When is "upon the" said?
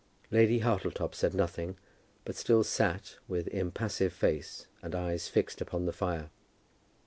5.61-5.93